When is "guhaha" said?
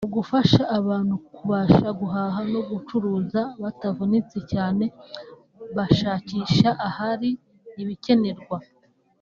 1.99-2.39